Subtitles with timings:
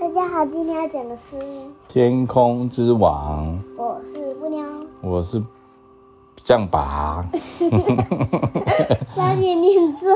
[0.00, 1.36] 大家好，今天要讲的是
[1.86, 3.46] 《天空之王》。
[3.76, 4.64] 我是布妞，
[5.02, 5.42] 我是
[6.42, 7.22] 象拔。
[9.14, 10.08] 小姐念错。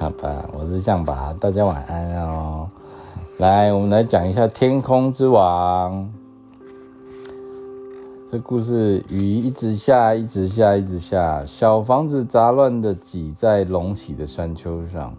[0.00, 2.68] 好吧，我是象拔，大家晚安哦。
[3.36, 6.02] 来，我们来讲一下《天空之王》。
[8.32, 15.14] 这故事雨一直下，一直下，一直下，小房子杂乱的挤在隆起的山丘上，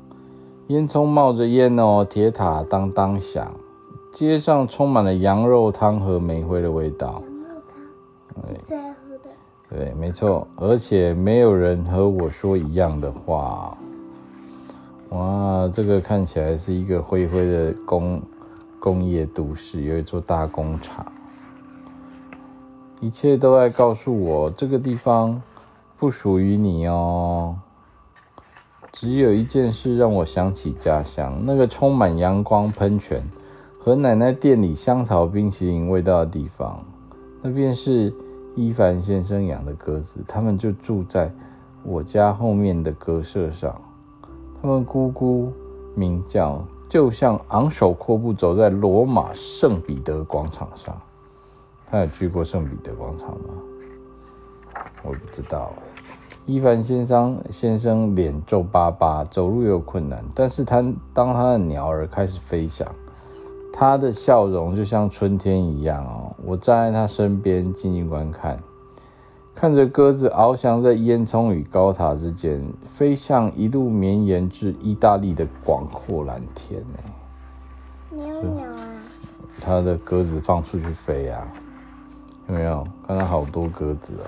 [0.69, 3.51] 烟囱冒着烟哦，铁塔当当响，
[4.13, 7.07] 街上充满了羊肉汤和煤灰的味道。
[7.07, 7.23] 羊
[7.55, 9.29] 肉汤，对，最爱喝的。
[9.67, 13.75] 对，没错，而且没有人和我说一样的话。
[15.09, 18.21] 哇，这个看起来是一个灰灰的工
[18.79, 21.03] 工业都市，有一座大工厂。
[22.99, 25.41] 一切都在告诉我，这个地方
[25.97, 27.57] 不属于你哦。
[28.91, 33.23] 只有一件事让我想起家乡，那个充满阳光喷泉
[33.79, 36.83] 和奶奶店里香草冰淇淋味道的地方。
[37.41, 38.13] 那便是
[38.55, 41.31] 伊凡先生养的鸽子，他们就住在
[41.83, 43.79] 我家后面的鸽舍上。
[44.61, 45.47] 他们咕咕
[45.95, 50.99] 鸣叫，就像昂首阔步走在罗马圣彼得广场上。
[51.89, 53.53] 他有去过圣彼得广场吗？
[55.03, 55.71] 我不知道。
[56.49, 60.81] 伊凡先生先生脸皱巴巴，走路有困难，但是他
[61.13, 62.87] 当他的鸟儿开始飞翔，
[63.71, 66.35] 他的笑容就像春天一样哦。
[66.43, 68.57] 我站在他身边静静观看，
[69.53, 72.59] 看着鸽子翱翔在烟囱与高塔之间，
[72.95, 76.83] 飞向一路绵延至意大利的广阔蓝天。
[78.09, 78.89] 没有鸟啊？
[79.61, 81.45] 他的鸽子放出去飞呀、啊。
[82.47, 84.25] 有没有看到好多鸽子哦？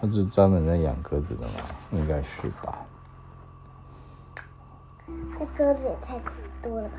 [0.00, 1.52] 他是专门在养鸽子的吗？
[1.92, 2.78] 应该是吧。
[5.38, 6.18] 这鸽子也太
[6.62, 6.94] 多了吧！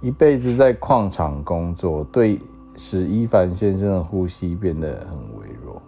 [0.00, 2.40] 一辈子在矿场工作，对
[2.76, 5.80] 使伊凡先生的呼吸变得很微弱。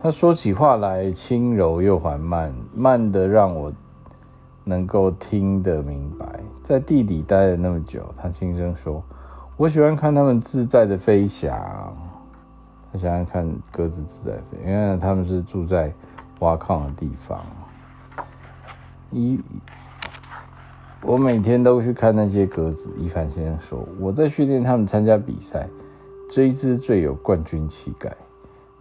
[0.00, 3.72] 他说起话来轻柔又缓慢，慢得让我
[4.64, 6.40] 能够听得明白。
[6.62, 9.02] 在地底待了那么久，他轻声说
[9.56, 11.96] ：“我喜欢看他们自在的飞翔。”
[12.90, 15.92] 我想想看，鸽子自在飞，因为他们是住在
[16.38, 17.38] 挖矿的地方。
[19.10, 19.38] 一，
[21.02, 22.90] 我每天都去看那些鸽子。
[22.98, 25.68] 伊凡先生说：“我在训练他们参加比赛，
[26.30, 28.10] 这一只最有冠军气概。”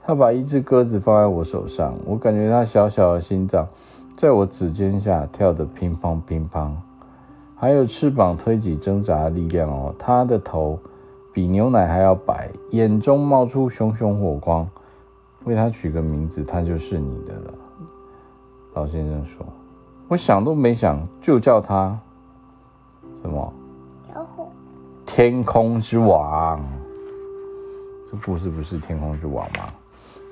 [0.06, 3.68] 他把一只鸽子放在我手上，我感觉它小小的心脏
[4.16, 6.72] 在我指尖下跳得乒乓乒乓，
[7.58, 9.94] 还有翅膀推挤挣扎的力量哦。
[10.00, 10.80] 它的头。
[11.38, 14.68] 比牛奶还要白，眼中冒出熊熊火光。
[15.44, 17.54] 为他取个名字，他就是你的了。
[18.74, 19.46] 老先生说
[20.10, 21.96] ：“我想都没想，就叫他
[23.22, 23.54] 什么？
[25.06, 26.60] 天空之王。
[28.10, 29.66] 这故事不是天空之王吗？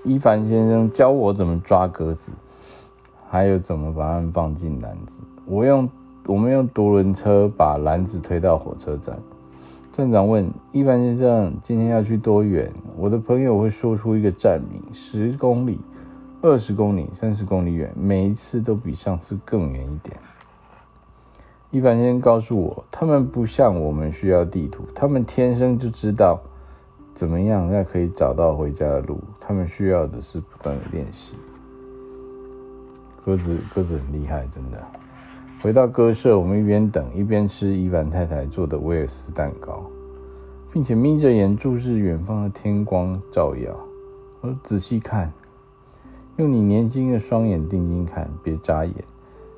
[0.03, 2.31] 伊凡先生教我怎么抓鸽子，
[3.29, 5.19] 还有怎么把它们放进篮子。
[5.45, 5.87] 我用
[6.25, 9.15] 我们用独轮车把篮子推到火车站。”
[9.95, 12.69] 站长问伊凡先生：“今天要去多远？”
[12.99, 15.79] 我的朋友会说出一个站名：十公里、
[16.41, 20.17] 二十公里、三十公里远，每一次都比上次更远一点。
[21.71, 26.41] 伊凡先生告诉我，他们不像我们需要地图，他们天生就知道
[27.13, 29.21] 怎么样才可以找到回家的路。
[29.39, 31.37] 他们需要的是不断的练习。
[33.23, 35.04] 鸽子，鸽子很厉害，真的。
[35.65, 39.83] 回到鸽舍，我们一边等一边吃伊凡太太做的威尔斯蛋糕，
[40.71, 43.75] 并且眯着眼注视远方的天光照耀。
[44.41, 45.33] 我：“仔细看，
[46.37, 48.93] 用你年轻的双眼定睛看，别眨眼。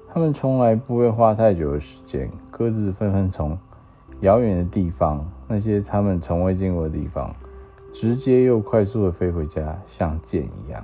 [0.08, 2.32] 他们从来不会花太久的时间。
[2.50, 3.58] 鸽子纷纷从
[4.22, 7.36] 遥远的地方，那些他们从未见过的地方，
[7.92, 10.82] 直接又快速的飞回家，像箭一样。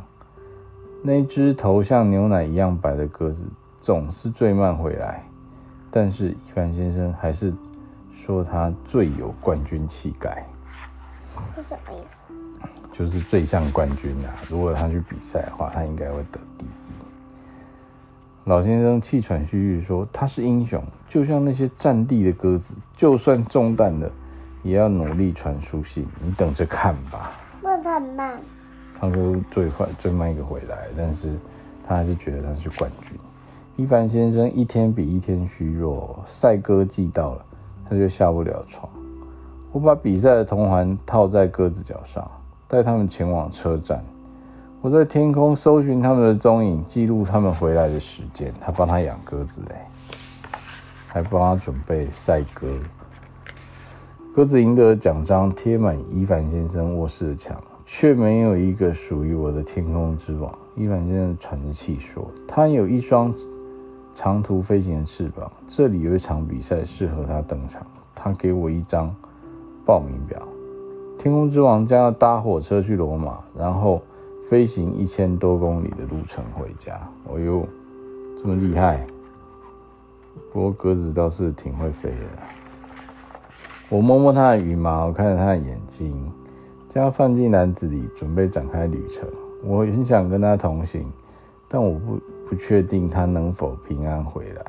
[1.02, 3.40] 那只头像牛奶一样白的鸽子。”
[3.84, 5.22] 总是最慢回来，
[5.92, 7.54] 但是伊凡先生还是
[8.26, 10.46] 说他最有冠军气概。
[11.54, 12.34] 是什么意思？
[12.94, 14.32] 就是最像冠军啊！
[14.50, 16.70] 如果他去比赛的话，他应该会得第一。
[18.46, 24.10] 老先生气喘吁吁说：“他是英雄，就像那些战地的鸽子，就算中弹了，
[24.64, 26.08] 也要努力传书信。
[26.24, 28.40] 你等着看吧。”不能太慢。
[28.98, 31.34] 他说最快最慢一个回来，但是
[31.86, 33.20] 他还是觉得他是冠军。
[33.76, 37.46] 伊凡先生一天比一天虚弱，赛鸽季到了，
[37.90, 38.88] 他就下不了床。
[39.72, 42.30] 我把比赛的铜环套在鸽子脚上，
[42.68, 44.06] 带他们前往车站。
[44.80, 48.54] 我在天空搜寻他们的踪影，记录他们回来的时间。
[48.62, 49.76] 他帮他养鸽子嘞，
[51.08, 52.68] 还帮他准备赛鸽。
[54.36, 60.54] 鸽子赢得奖章贴满伊凡先生卧室的墙，却没有一个属于我的天空之王。
[60.76, 63.34] 伊凡先生喘着气说：“他有一双
[64.16, 67.86] 长途飞行的翅膀，这里有一场比赛适合他登场。
[68.16, 69.14] 他给我一张
[69.86, 70.42] 报名表。
[71.18, 74.02] 天空之王将要搭火车去罗马，然后
[74.50, 77.00] 飞行一千多公里的路程回家。
[77.26, 77.66] 哦呦，
[78.42, 79.06] 这么厉害！
[80.52, 82.16] 不过鸽子倒是挺会飞的。”
[83.90, 86.32] 我摸摸它的羽毛，看着它的眼睛，
[86.90, 89.28] 将它放进篮子里，准备展开旅程。
[89.64, 91.06] 我很想跟它同行，
[91.68, 92.20] 但我不
[92.50, 94.64] 不确定他能否平安回来。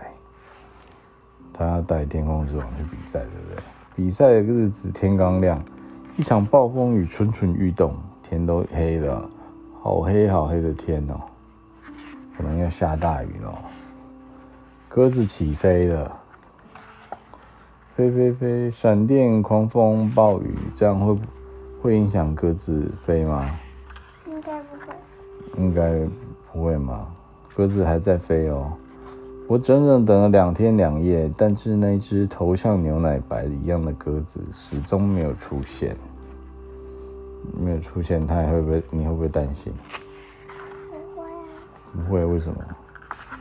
[1.52, 3.62] 他要带天空之王去比赛，对不对？
[3.94, 5.62] 比赛的日子天刚亮，
[6.16, 9.30] 一场暴风雨蠢蠢欲动，天都黑了，
[9.80, 11.20] 好黑好黑的天哦，
[12.36, 13.56] 可能要下大雨了。
[14.88, 16.20] 鸽子起飞了。
[17.94, 18.70] 飞飞飞！
[18.72, 21.16] 闪电、狂风、暴雨，这样会
[21.80, 23.48] 会影响鸽子飞吗？
[24.26, 24.92] 应该不会。
[25.56, 26.04] 应该
[26.52, 27.13] 不会吗？
[27.56, 28.72] 鸽子还在飞哦。
[29.46, 35.96] 我整整等了两天两夜，但是那只头像牛奶白一样的鸽子始终没有出现。
[37.62, 38.82] 没有出现，它还会不会？
[38.90, 39.72] 你会不会担心？
[40.90, 41.44] 不会啊。
[41.92, 42.24] 不会？
[42.24, 42.56] 为什么？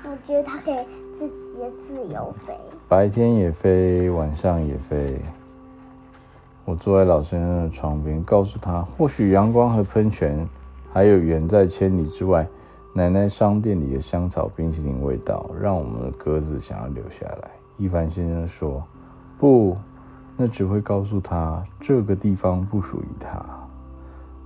[0.04, 0.76] 我觉得它可以
[1.18, 2.54] 自己的自由飞。
[2.90, 5.18] 白天也飞，晚上也飞。
[6.66, 10.48] 我坐在老先生的床边，告诉他，或许阳光和喷泉，
[10.92, 12.46] 还有远在千里之外
[12.96, 17.50] 奶奶商店里的香草冰淇淋味道，让我们的鸽子想要留下来。
[17.76, 18.84] 伊凡先生说
[19.40, 19.76] ：“不，
[20.38, 23.44] 那只会告诉他这个地方不属于他。”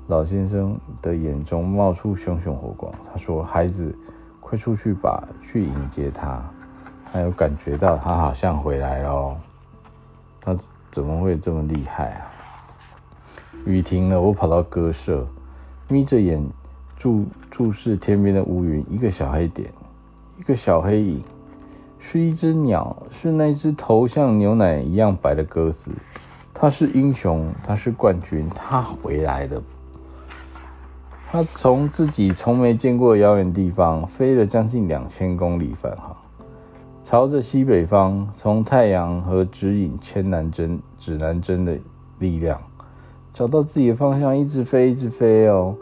[0.08, 3.94] 老先生的眼中冒出熊熊火光，他说：“孩子，
[4.40, 6.42] 快出去吧，去迎接他。”
[7.12, 9.38] 还有感觉到他好像回来了，
[10.40, 10.56] 他
[10.90, 12.32] 怎么会这么厉害啊？
[13.66, 15.28] 雨停了，我跑到鸽舍，
[15.90, 16.42] 眯着眼
[16.98, 19.70] 注注视天边的乌云，一个小黑点，
[20.40, 21.24] 一个小黑影，
[22.00, 25.92] 是一只鸟，是那只头像牛奶一样白的鸽子。
[26.54, 29.62] 它是英雄，它是冠军，它回来了。
[31.30, 36.16] 它从自己从没见过的遥远地方飞了将近两千公里返航。
[37.04, 41.78] 朝着西北方，从太阳和指引千南针、指南针的
[42.18, 42.60] 力量，
[43.34, 45.76] 找到自己的方向，一直飞，一直飞哦。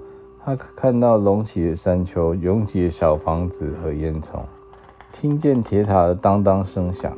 [0.46, 4.42] 他看到隆起的山丘、拥挤的小房子和烟囱，
[5.12, 7.18] 听见铁塔的当当声响，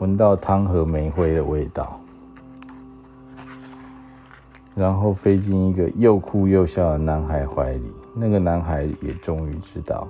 [0.00, 2.00] 闻到汤和煤灰的味道，
[4.74, 7.92] 然后飞进一个又哭又笑的男孩怀里。
[8.12, 10.08] 那个男孩也终于知道，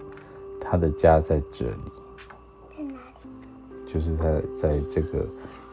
[0.59, 2.87] 他的家在这里。
[3.87, 4.25] 就是他
[4.59, 5.27] 在这个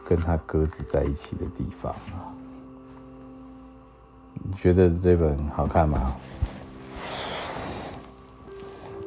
[0.06, 2.28] 跟他鸽子在一起的地方啊，
[4.34, 6.14] 你觉得这本好看吗？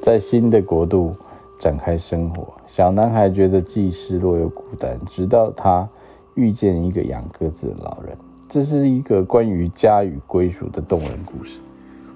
[0.06, 1.16] 在新的国度
[1.58, 5.90] 展开生活，小男孩觉得既失落又孤单，直到他
[6.36, 8.16] 遇见一个养鸽子的老人。
[8.48, 11.60] 这是一个关于家与归属的动人故事，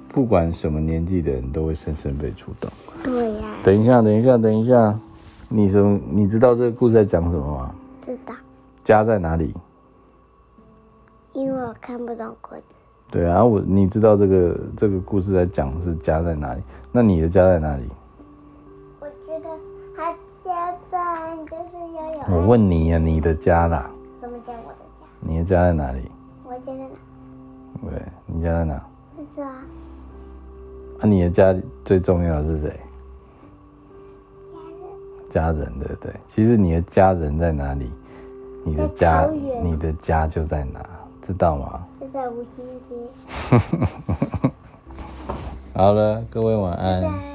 [0.08, 2.70] 不管什么年纪的人都会深深被触动。
[3.04, 3.56] 对呀。
[3.64, 5.00] 等一下，等一下，等一下。
[5.50, 6.00] 你什么？
[6.12, 7.74] 你知道这个故事在讲什么吗？
[8.06, 8.36] 知道。
[8.84, 9.52] 家在哪里？
[11.34, 12.64] 因为我看不懂鸽子。
[13.12, 16.62] 对啊，我你知道这个这个故事在讲是家在哪里？
[16.92, 17.84] 那你的家在哪里？
[19.00, 19.50] 我觉得
[19.96, 20.12] 他
[20.46, 22.38] 家在就是要有。
[22.38, 23.90] 我问你呀、啊，你的家啦？
[24.22, 25.08] 什么叫我的家？
[25.22, 26.12] 你的家在哪里？
[26.46, 27.90] 我家在哪？
[27.90, 28.74] 对，你家在哪？
[29.18, 29.56] 在这啊。
[31.00, 32.80] 啊，你的家最重要的是谁？
[35.32, 36.14] 家人对不对？
[36.28, 37.90] 其实你的家人在哪里？
[38.64, 39.28] 你的家，
[39.64, 40.80] 你的家就在哪，
[41.26, 41.86] 知道吗？
[42.10, 44.50] 就在五星级。
[45.76, 47.29] 好了，各位晚安。